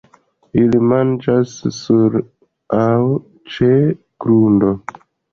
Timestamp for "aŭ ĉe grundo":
2.77-4.73